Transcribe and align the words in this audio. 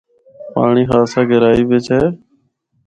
پانڑی 0.53 0.83
خاصا 0.89 1.21
گہرائی 1.29 1.63
بچ 1.69 1.87
اے۔ 1.95 2.01